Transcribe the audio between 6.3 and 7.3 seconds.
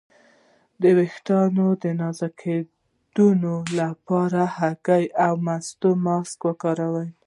وکاروئ